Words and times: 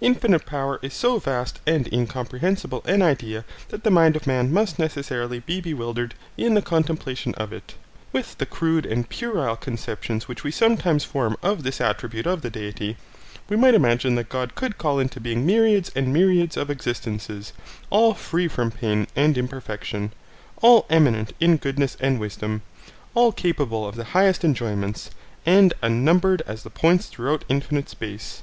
Infinite 0.00 0.46
power 0.46 0.78
is 0.82 0.94
so 0.94 1.18
vast 1.18 1.58
and 1.66 1.92
incomprehensible 1.92 2.80
an 2.84 3.02
idea 3.02 3.44
that 3.70 3.82
the 3.82 3.90
mind 3.90 4.14
of 4.14 4.24
man 4.24 4.52
must 4.52 4.78
necessarily 4.78 5.40
be 5.40 5.60
bewildered 5.60 6.14
in 6.36 6.54
the 6.54 6.62
contemplation 6.62 7.34
of 7.34 7.52
it. 7.52 7.74
With 8.12 8.38
the 8.38 8.46
crude 8.46 8.86
and 8.86 9.08
puerile 9.08 9.56
conceptions 9.56 10.28
which 10.28 10.44
we 10.44 10.52
sometimes 10.52 11.02
form 11.04 11.36
of 11.42 11.64
this 11.64 11.80
attribute 11.80 12.24
of 12.24 12.42
the 12.42 12.50
Deity, 12.50 12.96
we 13.48 13.56
might 13.56 13.74
imagine 13.74 14.14
that 14.14 14.28
God 14.28 14.54
could 14.54 14.78
call 14.78 15.00
into 15.00 15.18
being 15.18 15.44
myriads 15.44 15.90
and 15.96 16.12
myriads 16.12 16.56
of 16.56 16.70
existences, 16.70 17.52
all 17.90 18.14
free 18.14 18.46
from 18.46 18.70
pain 18.70 19.08
and 19.16 19.36
imperfection, 19.36 20.12
all 20.62 20.86
eminent 20.88 21.32
in 21.40 21.56
goodness 21.56 21.96
and 21.98 22.20
wisdom, 22.20 22.62
all 23.12 23.32
capable 23.32 23.88
of 23.88 23.96
the 23.96 24.04
highest 24.14 24.44
enjoyments, 24.44 25.10
and 25.44 25.74
unnumbered 25.82 26.42
as 26.46 26.62
the 26.62 26.70
points 26.70 27.06
throughout 27.08 27.44
infinite 27.48 27.88
space. 27.88 28.42